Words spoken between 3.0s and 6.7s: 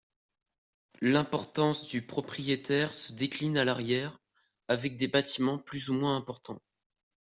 décline à l'arrière, avec des bâtiments plus ou moins importants.